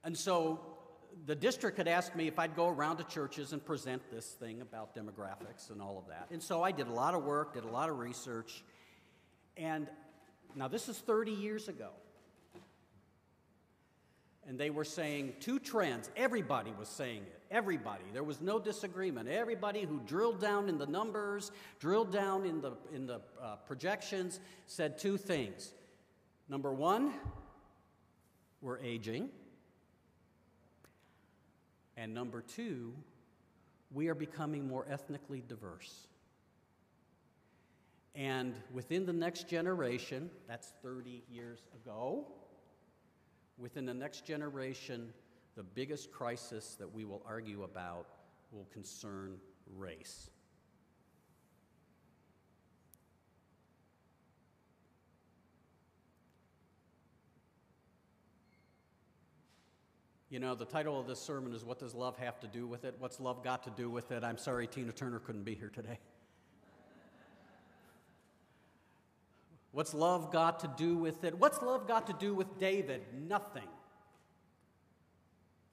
And 0.05 0.15
so 0.15 0.59
the 1.25 1.35
district 1.35 1.77
had 1.77 1.87
asked 1.87 2.15
me 2.15 2.27
if 2.27 2.37
I'd 2.37 2.55
go 2.55 2.69
around 2.69 2.97
to 2.97 3.03
churches 3.05 3.53
and 3.53 3.65
present 3.65 4.03
this 4.11 4.27
thing 4.27 4.61
about 4.61 4.95
demographics 4.95 5.71
and 5.71 5.81
all 5.81 5.97
of 5.97 6.07
that. 6.07 6.27
And 6.31 6.41
so 6.41 6.61
I 6.61 6.71
did 6.71 6.87
a 6.87 6.93
lot 6.93 7.15
of 7.15 7.23
work, 7.23 7.55
did 7.55 7.63
a 7.63 7.69
lot 7.69 7.89
of 7.89 7.97
research. 7.97 8.63
And 9.57 9.87
now 10.55 10.67
this 10.67 10.87
is 10.87 10.99
30 10.99 11.31
years 11.31 11.67
ago. 11.67 11.89
And 14.47 14.59
they 14.59 14.69
were 14.69 14.83
saying 14.83 15.33
two 15.39 15.57
trends. 15.57 16.11
Everybody 16.15 16.71
was 16.77 16.87
saying 16.87 17.23
it. 17.23 17.41
Everybody. 17.49 18.03
There 18.13 18.23
was 18.23 18.41
no 18.41 18.59
disagreement. 18.59 19.27
Everybody 19.27 19.81
who 19.81 19.99
drilled 20.05 20.39
down 20.39 20.69
in 20.69 20.77
the 20.77 20.85
numbers, 20.85 21.51
drilled 21.79 22.11
down 22.11 22.45
in 22.45 22.61
the, 22.61 22.73
in 22.93 23.07
the 23.07 23.21
uh, 23.41 23.55
projections, 23.65 24.39
said 24.67 24.99
two 24.99 25.17
things. 25.17 25.73
Number 26.47 26.71
one, 26.71 27.11
we're 28.61 28.79
aging. 28.79 29.29
And 31.97 32.13
number 32.13 32.41
two, 32.41 32.93
we 33.91 34.07
are 34.07 34.15
becoming 34.15 34.67
more 34.67 34.85
ethnically 34.89 35.43
diverse. 35.47 36.07
And 38.15 38.55
within 38.71 39.05
the 39.05 39.13
next 39.13 39.47
generation, 39.49 40.29
that's 40.47 40.73
30 40.81 41.23
years 41.29 41.67
ago, 41.75 42.27
within 43.57 43.85
the 43.85 43.93
next 43.93 44.25
generation, 44.25 45.13
the 45.55 45.63
biggest 45.63 46.11
crisis 46.11 46.75
that 46.79 46.93
we 46.93 47.05
will 47.05 47.21
argue 47.25 47.63
about 47.63 48.07
will 48.51 48.67
concern 48.73 49.37
race. 49.77 50.29
You 60.35 60.41
know, 60.41 60.53
the 60.53 60.65
title 60.65 60.99
of 60.99 61.07
this 61.07 61.21
sermon 61.21 61.53
is 61.53 61.63
What 61.63 61.79
Does 61.79 61.95
Love 61.95 62.17
Have 62.17 62.41
to 62.41 62.47
Do 62.47 62.67
with 62.67 62.83
It? 62.83 62.93
What's 62.99 63.21
love 63.21 63.41
got 63.41 63.63
to 63.63 63.69
do 63.69 63.89
with 63.89 64.11
it? 64.11 64.21
I'm 64.21 64.37
sorry 64.37 64.67
Tina 64.67 64.91
Turner 64.91 65.19
couldn't 65.19 65.45
be 65.45 65.55
here 65.55 65.71
today. 65.73 65.97
What's 69.71 69.93
love 69.93 70.33
got 70.33 70.59
to 70.59 70.69
do 70.75 70.97
with 70.97 71.23
it? 71.23 71.39
What's 71.39 71.61
love 71.61 71.87
got 71.87 72.07
to 72.07 72.13
do 72.19 72.33
with 72.33 72.59
David? 72.59 73.03
Nothing. 73.29 73.69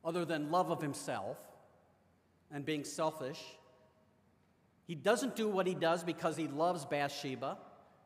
Other 0.05 0.25
than 0.25 0.53
love 0.53 0.71
of 0.71 0.81
himself 0.81 1.39
and 2.53 2.65
being 2.65 2.85
selfish. 2.85 3.43
He 4.87 4.95
doesn't 4.95 5.35
do 5.35 5.49
what 5.49 5.67
he 5.67 5.75
does 5.75 6.05
because 6.05 6.37
he 6.37 6.47
loves 6.47 6.85
Bathsheba. 6.85 7.59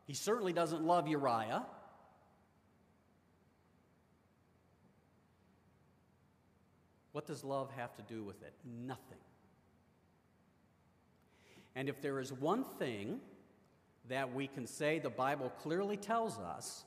He 0.07 0.15
certainly 0.15 0.55
doesn't 0.55 0.83
love 0.83 1.07
Uriah. 1.07 1.67
What 7.17 7.25
does 7.27 7.43
love 7.43 7.71
have 7.79 7.97
to 7.97 8.03
do 8.03 8.23
with 8.25 8.43
it? 8.43 8.53
Nothing. 8.63 9.17
And 11.75 11.89
if 11.89 12.03
there 12.03 12.21
is 12.21 12.31
one 12.31 12.63
thing 12.79 13.21
that 14.11 14.35
we 14.35 14.47
can 14.47 14.67
say 14.67 14.99
the 14.99 15.09
Bible 15.09 15.51
clearly 15.63 15.97
tells 15.97 16.37
us, 16.37 16.85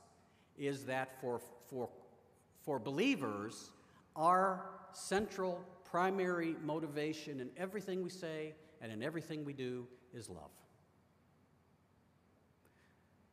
is 0.56 0.84
that 0.84 1.20
for, 1.20 1.40
for, 1.68 1.88
for 2.62 2.78
believers, 2.78 3.72
our 4.14 4.66
central 4.92 5.64
primary 5.90 6.54
motivation 6.64 7.40
in 7.40 7.50
everything 7.56 8.00
we 8.00 8.10
say 8.10 8.54
and 8.80 8.92
in 8.92 9.02
everything 9.02 9.44
we 9.44 9.52
do 9.52 9.84
is 10.14 10.28
love. 10.28 10.52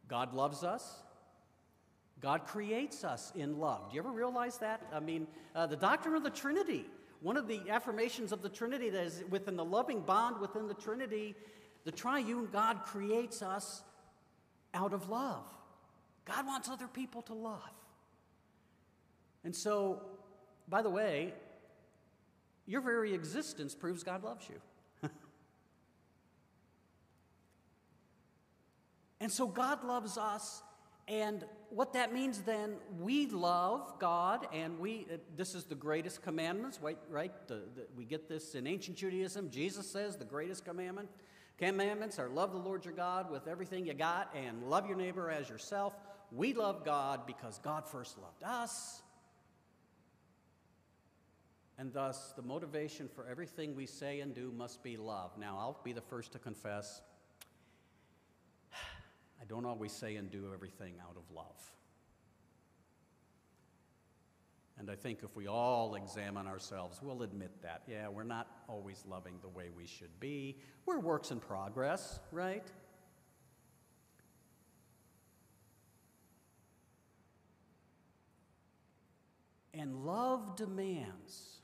God 0.07 0.33
loves 0.33 0.63
us. 0.63 1.03
God 2.21 2.45
creates 2.47 3.03
us 3.03 3.31
in 3.35 3.59
love. 3.59 3.89
Do 3.89 3.95
you 3.95 4.01
ever 4.01 4.11
realize 4.11 4.57
that? 4.57 4.81
I 4.91 4.99
mean, 4.99 5.27
uh, 5.55 5.67
the 5.67 5.75
doctrine 5.75 6.15
of 6.15 6.23
the 6.23 6.31
Trinity, 6.31 6.85
one 7.21 7.37
of 7.37 7.47
the 7.47 7.61
affirmations 7.69 8.31
of 8.31 8.41
the 8.41 8.49
Trinity 8.49 8.89
that 8.89 9.03
is 9.03 9.23
within 9.29 9.55
the 9.55 9.65
loving 9.65 10.01
bond 10.01 10.39
within 10.39 10.67
the 10.67 10.73
Trinity, 10.73 11.35
the 11.83 11.91
triune 11.91 12.49
God 12.51 12.83
creates 12.85 13.41
us 13.41 13.83
out 14.73 14.93
of 14.93 15.09
love. 15.09 15.45
God 16.25 16.45
wants 16.45 16.69
other 16.69 16.87
people 16.87 17.21
to 17.23 17.33
love. 17.33 17.61
And 19.43 19.55
so, 19.55 20.01
by 20.67 20.81
the 20.81 20.89
way, 20.89 21.33
your 22.65 22.81
very 22.81 23.13
existence 23.13 23.73
proves 23.73 24.03
God 24.03 24.23
loves 24.23 24.45
you. 24.49 25.09
and 29.21 29.31
so, 29.31 29.47
God 29.47 29.85
loves 29.85 30.17
us 30.17 30.63
and 31.07 31.45
what 31.69 31.93
that 31.93 32.13
means 32.13 32.41
then, 32.41 32.75
we 32.99 33.27
love 33.27 33.99
God, 33.99 34.47
and 34.53 34.77
we, 34.79 35.07
uh, 35.11 35.17
this 35.35 35.55
is 35.55 35.65
the 35.65 35.75
greatest 35.75 36.21
commandments, 36.21 36.79
right? 36.81 36.97
right? 37.09 37.31
The, 37.47 37.63
the, 37.75 37.87
we 37.95 38.03
get 38.03 38.27
this 38.27 38.55
in 38.55 38.67
ancient 38.67 38.97
Judaism. 38.97 39.49
Jesus 39.49 39.89
says 39.89 40.17
the 40.17 40.25
greatest 40.25 40.65
commandment, 40.65 41.09
commandments 41.57 42.19
are 42.19 42.29
love 42.29 42.51
the 42.51 42.57
Lord 42.57 42.83
your 42.83 42.93
God 42.93 43.31
with 43.31 43.47
everything 43.47 43.85
you 43.85 43.93
got 43.93 44.33
and 44.35 44.63
love 44.69 44.87
your 44.87 44.97
neighbor 44.97 45.29
as 45.29 45.49
yourself. 45.49 45.95
We 46.31 46.53
love 46.53 46.83
God 46.83 47.25
because 47.25 47.57
God 47.59 47.87
first 47.87 48.17
loved 48.17 48.43
us. 48.43 49.01
And 51.77 51.93
thus, 51.93 52.33
the 52.35 52.41
motivation 52.41 53.07
for 53.07 53.27
everything 53.27 53.75
we 53.75 53.85
say 53.85 54.19
and 54.19 54.33
do 54.33 54.51
must 54.55 54.83
be 54.83 54.97
love. 54.97 55.37
Now, 55.37 55.57
I'll 55.59 55.79
be 55.83 55.93
the 55.93 56.01
first 56.01 56.31
to 56.33 56.39
confess 56.39 57.01
don't 59.47 59.65
always 59.65 59.91
say 59.91 60.15
and 60.15 60.29
do 60.29 60.51
everything 60.53 60.93
out 61.01 61.15
of 61.17 61.35
love. 61.35 61.71
And 64.79 64.91
I 64.91 64.95
think 64.95 65.19
if 65.23 65.35
we 65.35 65.47
all 65.47 65.95
examine 65.95 66.45
ourselves, 66.45 66.99
we'll 67.01 67.23
admit 67.23 67.51
that. 67.63 67.81
Yeah, 67.87 68.09
we're 68.09 68.23
not 68.23 68.47
always 68.67 69.03
loving 69.07 69.33
the 69.41 69.47
way 69.47 69.69
we 69.75 69.87
should 69.87 70.19
be. 70.19 70.57
We're 70.85 70.99
works 70.99 71.31
in 71.31 71.39
progress, 71.39 72.19
right? 72.31 72.67
And 79.73 80.05
love 80.05 80.55
demands, 80.55 81.59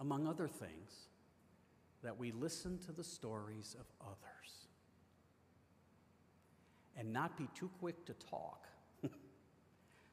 among 0.00 0.26
other 0.26 0.48
things, 0.48 1.08
that 2.02 2.18
we 2.18 2.32
listen 2.32 2.78
to 2.86 2.92
the 2.92 3.04
stories 3.04 3.76
of 3.78 3.86
others 4.00 4.37
and 6.98 7.12
not 7.12 7.38
be 7.38 7.48
too 7.54 7.70
quick 7.80 8.04
to 8.06 8.12
talk 8.14 8.66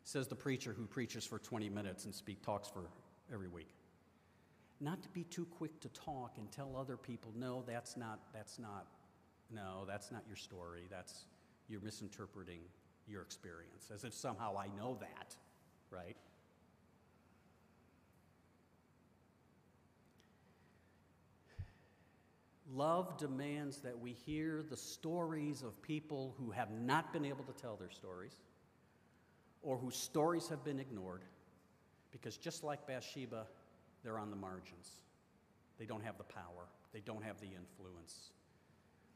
says 0.04 0.28
the 0.28 0.36
preacher 0.36 0.74
who 0.74 0.86
preaches 0.86 1.26
for 1.26 1.40
20 1.40 1.68
minutes 1.70 2.06
and 2.06 2.14
speak 2.14 2.42
talks 2.46 2.70
for 2.70 2.84
every 3.34 3.48
week. 3.48 3.70
Not 4.80 5.02
to 5.04 5.10
be 5.10 5.24
too 5.24 5.46
quick 5.46 5.80
to 5.82 5.90
talk 5.90 6.38
and 6.38 6.52
tell 6.52 6.76
other 6.78 6.96
people, 6.96 7.32
no, 7.36 7.64
that's 7.66 7.98
not, 7.98 8.20
that's 8.34 8.60
not, 8.60 8.86
no, 9.52 9.86
that's 9.88 10.12
not 10.12 10.24
your 10.28 10.36
story. 10.36 10.84
That's, 10.90 11.26
you're 11.68 11.82
misinterpreting 11.82 12.60
your 13.08 13.22
experience, 13.22 13.90
as 13.94 14.04
if 14.04 14.14
somehow 14.14 14.58
I 14.58 14.68
know 14.78 14.98
that, 15.00 15.36
right? 15.90 16.16
Love 22.76 23.18
demands 23.18 23.78
that 23.78 23.98
we 23.98 24.12
hear 24.12 24.62
the 24.70 24.76
stories 24.76 25.62
of 25.62 25.82
people 25.82 26.36
who 26.38 26.52
have 26.52 26.72
not 26.72 27.14
been 27.14 27.24
able 27.24 27.44
to 27.46 27.54
tell 27.54 27.78
their 27.78 27.90
stories 27.90 28.34
or 29.62 29.78
whose 29.78 29.96
stories 29.96 30.50
have 30.50 30.62
been 30.66 30.80
ignored 30.80 31.22
because 32.12 32.36
just 32.36 32.66
like 32.66 32.86
Bathsheba, 32.86 33.46
they're 34.04 34.20
on 34.20 34.30
the 34.30 34.36
margins. 34.36 34.92
They 35.80 35.86
don't 35.86 36.04
have 36.04 36.18
the 36.18 36.26
power, 36.26 36.68
they 36.94 37.00
don't 37.00 37.24
have 37.24 37.40
the 37.40 37.48
influence. 37.48 38.32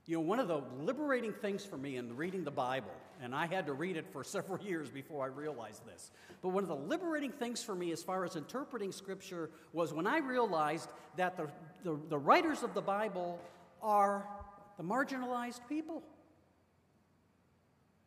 You 0.05 0.15
know, 0.15 0.21
one 0.21 0.39
of 0.39 0.47
the 0.47 0.63
liberating 0.79 1.33
things 1.33 1.63
for 1.63 1.77
me 1.77 1.97
in 1.97 2.15
reading 2.15 2.43
the 2.43 2.49
Bible, 2.49 2.89
and 3.21 3.35
I 3.35 3.45
had 3.45 3.67
to 3.67 3.73
read 3.73 3.95
it 3.95 4.07
for 4.11 4.23
several 4.23 4.59
years 4.59 4.89
before 4.89 5.23
I 5.23 5.27
realized 5.27 5.85
this, 5.85 6.11
but 6.41 6.49
one 6.49 6.63
of 6.63 6.69
the 6.69 6.75
liberating 6.75 7.31
things 7.31 7.61
for 7.61 7.75
me 7.75 7.91
as 7.91 8.01
far 8.01 8.25
as 8.25 8.35
interpreting 8.35 8.91
Scripture 8.91 9.51
was 9.71 9.93
when 9.93 10.07
I 10.07 10.17
realized 10.17 10.89
that 11.17 11.37
the, 11.37 11.49
the, 11.83 11.99
the 12.09 12.17
writers 12.17 12.63
of 12.63 12.73
the 12.73 12.81
Bible 12.81 13.39
are 13.81 14.27
the 14.77 14.83
marginalized 14.83 15.61
people. 15.67 16.03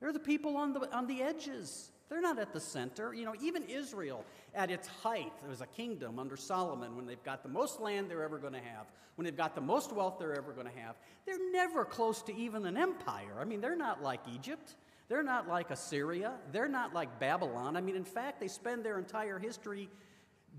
They're 0.00 0.12
the 0.12 0.19
people 0.19 0.57
on 0.57 0.73
the, 0.73 0.93
on 0.95 1.07
the 1.07 1.23
edges. 1.23 1.91
They're 2.09 2.21
not 2.21 2.38
at 2.38 2.52
the 2.52 2.61
center. 2.61 3.14
You 3.14 3.25
know, 3.25 3.35
even 3.41 3.62
Israel, 3.64 4.25
at 4.55 4.71
its 4.71 4.87
height, 4.87 5.33
there 5.41 5.49
was 5.49 5.61
a 5.61 5.67
kingdom 5.67 6.19
under 6.19 6.37
Solomon 6.37 6.97
when 6.97 7.07
they've 7.07 7.23
got 7.23 7.43
the 7.43 7.49
most 7.49 7.81
land 7.81 8.11
they're 8.11 8.23
ever 8.23 8.38
going 8.38 8.52
to 8.52 8.59
have, 8.59 8.87
when 9.14 9.25
they've 9.25 9.37
got 9.37 9.55
the 9.55 9.61
most 9.61 9.93
wealth 9.93 10.17
they're 10.19 10.37
ever 10.37 10.52
going 10.52 10.67
to 10.67 10.81
have. 10.81 10.97
They're 11.25 11.52
never 11.52 11.85
close 11.85 12.21
to 12.23 12.37
even 12.37 12.67
an 12.67 12.76
empire. 12.76 13.37
I 13.41 13.45
mean, 13.45 13.61
they're 13.61 13.76
not 13.76 14.02
like 14.02 14.21
Egypt. 14.35 14.75
They're 15.09 15.23
not 15.23 15.49
like 15.49 15.71
Assyria. 15.71 16.33
They're 16.52 16.69
not 16.69 16.93
like 16.93 17.21
Babylon. 17.21 17.76
I 17.76 17.81
mean, 17.81 17.97
in 17.97 18.05
fact, 18.05 18.41
they 18.41 18.49
spend 18.49 18.85
their 18.85 18.99
entire 18.99 19.38
history 19.38 19.88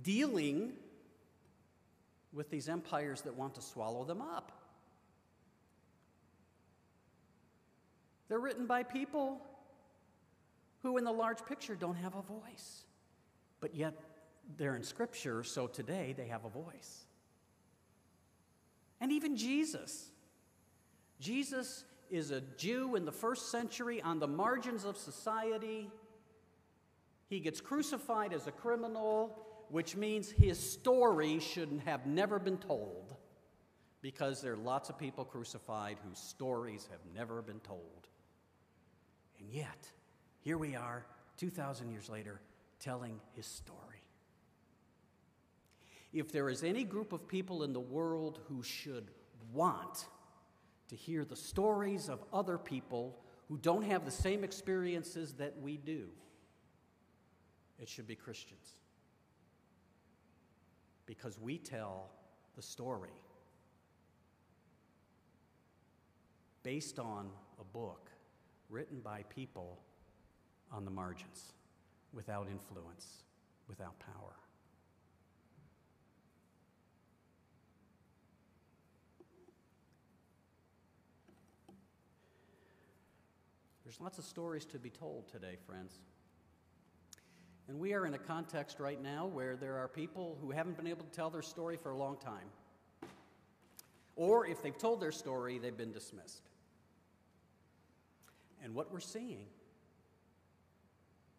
dealing 0.02 0.74
with 2.34 2.50
these 2.50 2.68
empires 2.68 3.22
that 3.22 3.36
want 3.36 3.56
to 3.56 3.62
swallow 3.62 4.04
them 4.04 4.22
up. 4.22 4.52
They're 8.28 8.40
written 8.40 8.66
by 8.66 8.84
people 8.84 9.42
who, 10.82 10.98
in 10.98 11.04
the 11.04 11.12
large 11.12 11.46
picture, 11.46 11.76
don't 11.76 11.96
have 11.96 12.16
a 12.16 12.22
voice. 12.22 12.86
But 13.60 13.76
yet, 13.76 13.94
they're 14.58 14.76
in 14.76 14.84
Scripture, 14.84 15.44
so 15.44 15.68
today 15.68 16.14
they 16.18 16.28
have 16.28 16.44
a 16.46 16.50
voice. 16.50 17.06
And 19.00 19.12
even 19.12 19.36
Jesus. 19.36 20.10
Jesus 21.20 21.86
is 22.10 22.32
a 22.32 22.42
Jew 22.58 22.96
in 22.96 23.06
the 23.06 23.12
first 23.12 23.52
century 23.52 24.02
on 24.02 24.20
the 24.20 24.28
margins 24.28 24.86
of 24.86 24.98
society. 24.98 25.90
He 27.30 27.40
gets 27.40 27.62
crucified 27.62 28.34
as 28.34 28.48
a 28.48 28.52
criminal, 28.52 29.38
which 29.70 29.96
means 29.96 30.30
his 30.30 30.60
story 30.60 31.40
shouldn't 31.40 31.82
have 31.82 32.06
never 32.06 32.40
been 32.40 32.58
told 32.58 33.16
because 34.02 34.42
there 34.42 34.54
are 34.54 34.58
lots 34.58 34.90
of 34.90 34.98
people 34.98 35.24
crucified 35.24 35.98
whose 36.08 36.20
stories 36.20 36.88
have 36.92 37.00
never 37.16 37.42
been 37.42 37.62
told. 37.62 38.08
And 39.40 39.50
yet, 39.50 39.90
here 40.42 40.58
we 40.58 40.76
are, 40.76 41.06
2,000 41.38 41.90
years 41.90 42.10
later, 42.10 42.42
telling 42.80 43.20
his 43.34 43.46
story. 43.46 43.80
If 46.12 46.32
there 46.32 46.50
is 46.50 46.64
any 46.64 46.84
group 46.84 47.14
of 47.14 47.28
people 47.28 47.64
in 47.64 47.74
the 47.74 47.80
world 47.80 48.40
who 48.48 48.62
should 48.62 49.10
want 49.54 50.06
to 50.90 50.96
hear 50.96 51.26
the 51.26 51.36
stories 51.36 52.10
of 52.10 52.24
other 52.32 52.58
people 52.58 53.18
who 53.48 53.58
don't 53.58 53.84
have 53.84 54.06
the 54.06 54.12
same 54.12 54.44
experiences 54.44 55.34
that 55.34 55.60
we 55.62 55.78
do, 55.78 56.10
it 57.80 57.90
should 57.90 58.08
be 58.08 58.16
Christians. 58.16 58.76
Because 61.06 61.40
we 61.40 61.58
tell 61.58 62.10
the 62.56 62.62
story 62.62 63.10
based 66.64 66.98
on 66.98 67.30
a 67.60 67.64
book 67.64 68.10
written 68.70 69.00
by 69.02 69.24
people 69.30 69.80
on 70.72 70.86
the 70.86 70.92
margins, 70.92 71.54
without 72.14 72.48
influence, 72.50 73.24
without 73.68 74.00
power. 74.00 74.34
There's 83.84 84.02
lots 84.02 84.18
of 84.18 84.24
stories 84.24 84.66
to 84.66 84.80
be 84.80 84.90
told 84.90 85.28
today, 85.28 85.58
friends. 85.68 86.00
And 87.68 87.80
we 87.80 87.94
are 87.94 88.06
in 88.06 88.14
a 88.14 88.20
context 88.20 88.80
right 88.80 89.02
now 89.02 89.26
where 89.26 89.56
there 89.56 89.78
are 89.78 89.88
people 89.88 90.38
who 90.42 90.52
haven't 90.52 90.78
been 90.78 90.88
able 90.88 91.06
to 91.06 91.12
tell 91.12 91.30
their 91.30 91.42
story 91.42 91.78
for 91.78 91.92
a 91.92 91.98
long 91.98 92.18
time. 92.18 92.50
Or 94.16 94.46
if 94.46 94.62
they've 94.62 94.78
told 94.78 95.02
their 95.02 95.12
story, 95.12 95.60
they've 95.60 95.76
been 95.76 95.92
dismissed. 95.92 96.44
And 98.64 98.76
what 98.76 98.92
we're 98.92 99.00
seeing 99.00 99.46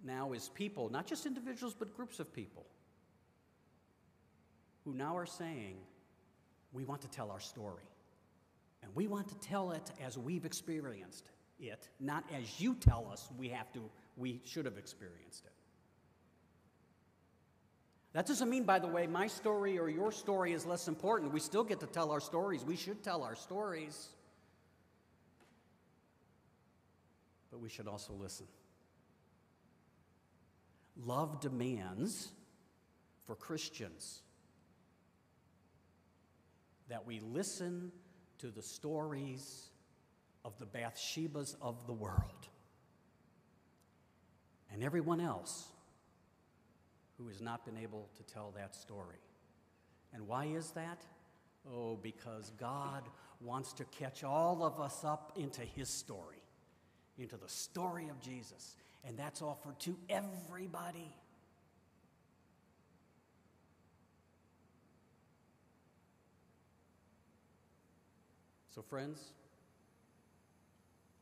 now 0.02 0.32
is 0.32 0.50
people, 0.54 0.90
not 0.90 1.06
just 1.06 1.26
individuals, 1.26 1.74
but 1.78 1.96
groups 1.96 2.20
of 2.20 2.32
people, 2.32 2.66
who 4.84 4.92
now 4.92 5.16
are 5.16 5.26
saying, 5.26 5.76
we 6.72 6.84
want 6.84 7.00
to 7.02 7.08
tell 7.08 7.30
our 7.30 7.40
story. 7.40 7.84
And 8.82 8.94
we 8.94 9.06
want 9.06 9.28
to 9.28 9.34
tell 9.36 9.72
it 9.72 9.90
as 10.04 10.18
we've 10.18 10.44
experienced 10.44 11.30
it, 11.58 11.88
not 12.00 12.24
as 12.34 12.60
you 12.60 12.74
tell 12.74 13.08
us 13.10 13.28
we 13.38 13.48
have 13.48 13.72
to, 13.72 13.80
we 14.16 14.42
should 14.44 14.66
have 14.66 14.76
experienced 14.76 15.46
it. 15.46 15.52
That 18.14 18.26
doesn't 18.26 18.48
mean, 18.48 18.62
by 18.62 18.78
the 18.78 18.86
way, 18.86 19.08
my 19.08 19.26
story 19.26 19.76
or 19.76 19.88
your 19.88 20.12
story 20.12 20.52
is 20.52 20.64
less 20.64 20.86
important. 20.86 21.32
We 21.32 21.40
still 21.40 21.64
get 21.64 21.80
to 21.80 21.86
tell 21.86 22.12
our 22.12 22.20
stories. 22.20 22.64
We 22.64 22.76
should 22.76 23.02
tell 23.02 23.24
our 23.24 23.34
stories. 23.34 24.08
But 27.50 27.60
we 27.60 27.68
should 27.68 27.88
also 27.88 28.12
listen. 28.12 28.46
Love 30.96 31.40
demands 31.40 32.28
for 33.26 33.34
Christians 33.34 34.22
that 36.88 37.04
we 37.04 37.18
listen 37.18 37.90
to 38.38 38.46
the 38.48 38.62
stories 38.62 39.70
of 40.44 40.56
the 40.60 40.66
Bathshebas 40.66 41.56
of 41.60 41.84
the 41.88 41.92
world 41.92 42.48
and 44.72 44.84
everyone 44.84 45.20
else 45.20 45.73
who 47.18 47.28
has 47.28 47.40
not 47.40 47.64
been 47.64 47.76
able 47.76 48.08
to 48.16 48.22
tell 48.22 48.52
that 48.56 48.74
story. 48.74 49.18
And 50.12 50.26
why 50.26 50.46
is 50.46 50.70
that? 50.72 51.02
Oh, 51.70 51.98
because 52.02 52.52
God 52.58 53.04
wants 53.40 53.72
to 53.74 53.84
catch 53.84 54.24
all 54.24 54.64
of 54.64 54.80
us 54.80 55.04
up 55.04 55.32
into 55.36 55.62
His 55.62 55.88
story, 55.88 56.42
into 57.18 57.36
the 57.36 57.48
story 57.48 58.08
of 58.08 58.20
Jesus 58.20 58.76
and 59.06 59.18
that's 59.18 59.42
offered 59.42 59.78
to 59.80 59.96
everybody. 60.08 61.14
So, 68.74 68.82
friends, 68.82 69.20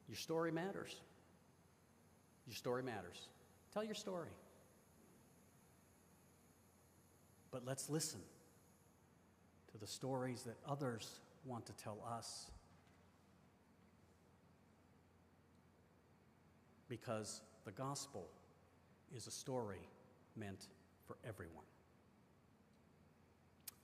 your 0.09 0.17
story 0.17 0.53
matters. 0.53 0.97
Your 2.47 2.55
story 2.55 2.83
matters. 2.83 3.29
Tell 3.75 3.85
your 3.85 3.95
story. 3.95 4.31
But 7.53 7.65
let's 7.65 7.89
listen 7.89 8.21
to 9.71 9.79
the 9.79 9.87
stories 9.87 10.43
that 10.43 10.57
others 10.67 11.21
want 11.45 11.67
to 11.67 11.73
tell 11.75 11.99
us. 12.11 12.51
because 16.93 17.41
the 17.65 17.71
gospel 17.71 18.27
is 19.17 19.27
a 19.27 19.31
story 19.31 19.81
meant 20.37 20.67
for 21.07 21.17
everyone. 21.27 21.65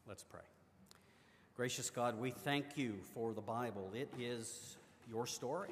Let's 0.07 0.23
pray. 0.23 0.43
Gracious 1.57 1.89
God, 1.89 2.21
we 2.21 2.31
thank 2.31 2.77
you 2.77 2.97
for 3.15 3.33
the 3.33 3.41
Bible. 3.41 3.91
It 3.95 4.11
is 4.21 4.77
your 5.09 5.27
story. 5.27 5.71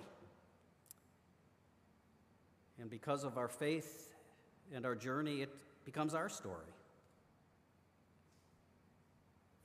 And 2.80 2.88
because 2.88 3.22
of 3.22 3.36
our 3.36 3.48
faith 3.48 4.08
and 4.74 4.86
our 4.86 4.94
journey, 4.94 5.42
it 5.42 5.54
becomes 5.84 6.14
our 6.14 6.30
story. 6.30 6.72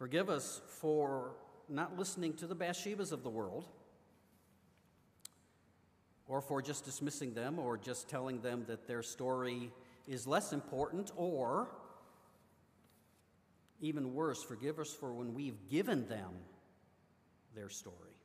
Forgive 0.01 0.31
us 0.31 0.63
for 0.79 1.35
not 1.69 1.95
listening 1.95 2.33
to 2.37 2.47
the 2.47 2.55
Bathshebas 2.55 3.11
of 3.11 3.21
the 3.21 3.29
world, 3.29 3.67
or 6.27 6.41
for 6.41 6.59
just 6.59 6.85
dismissing 6.85 7.35
them, 7.35 7.59
or 7.59 7.77
just 7.77 8.09
telling 8.09 8.41
them 8.41 8.63
that 8.67 8.87
their 8.87 9.03
story 9.03 9.71
is 10.07 10.25
less 10.25 10.53
important, 10.53 11.11
or 11.15 11.69
even 13.79 14.15
worse, 14.15 14.41
forgive 14.41 14.79
us 14.79 14.91
for 14.91 15.13
when 15.13 15.35
we've 15.35 15.69
given 15.69 16.07
them 16.07 16.31
their 17.53 17.69
story. 17.69 18.17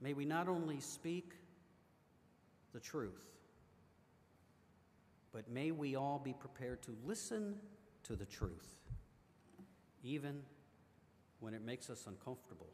May 0.00 0.12
we 0.12 0.24
not 0.24 0.46
only 0.46 0.78
speak 0.78 1.32
the 2.72 2.78
truth, 2.78 3.26
but 5.32 5.50
may 5.50 5.70
we 5.70 5.96
all 5.96 6.20
be 6.22 6.32
prepared 6.32 6.82
to 6.82 6.96
listen 7.04 7.56
to 8.04 8.16
the 8.16 8.26
truth, 8.26 8.76
even 10.04 10.42
when 11.40 11.54
it 11.54 11.62
makes 11.62 11.88
us 11.88 12.06
uncomfortable. 12.06 12.68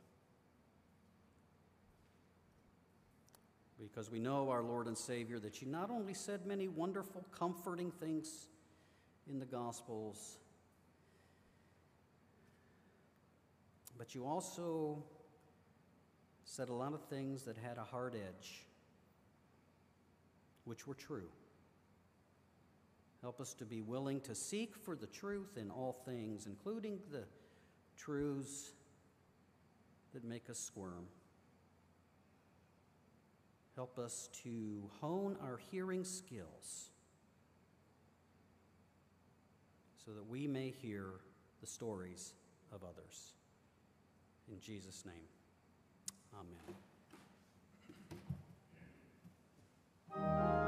Because 3.81 4.11
we 4.11 4.18
know, 4.18 4.51
our 4.51 4.62
Lord 4.62 4.88
and 4.88 4.99
Savior, 4.99 5.38
that 5.38 5.62
you 5.62 5.68
not 5.68 5.88
only 5.90 6.12
said 6.12 6.47
many 6.47 6.66
wonderful, 6.66 7.25
comforting 7.31 7.92
things 7.92 8.49
in 9.31 9.38
the 9.38 9.47
Gospels, 9.47 10.38
but 13.97 14.16
you 14.16 14.27
also 14.27 15.05
said 16.44 16.71
a 16.71 16.75
lot 16.75 16.92
of 16.92 17.05
things 17.05 17.44
that 17.44 17.57
had 17.57 17.79
a 17.79 17.85
hard 17.85 18.16
edge, 18.16 18.64
which 20.64 20.87
were 20.87 20.94
true. 20.94 21.29
Help 23.20 23.40
us 23.40 23.52
to 23.54 23.64
be 23.64 23.81
willing 23.81 24.20
to 24.20 24.35
seek 24.35 24.76
for 24.76 24.94
the 24.94 25.07
truth 25.07 25.57
in 25.57 25.70
all 25.70 25.92
things, 26.04 26.46
including 26.46 27.00
the 27.11 27.24
truths 27.96 28.72
that 30.14 30.24
make 30.24 30.48
us 30.48 30.59
squirm. 30.59 31.07
Help 33.74 33.98
us 33.98 34.28
to 34.44 34.88
hone 35.00 35.37
our 35.42 35.59
hearing 35.70 36.04
skills 36.04 36.90
so 40.04 40.12
that 40.12 40.26
we 40.28 40.46
may 40.46 40.70
hear 40.70 41.07
the 41.61 41.66
stories 41.66 42.35
of 42.72 42.83
others. 42.83 43.35
In 44.50 44.61
Jesus' 44.61 45.04
name, 45.04 45.14
amen. 50.16 50.67